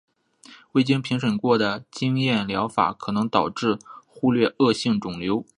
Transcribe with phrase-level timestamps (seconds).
[0.71, 3.77] 未经评估过的经验疗法可能导致
[4.07, 5.45] 忽略恶性肿瘤。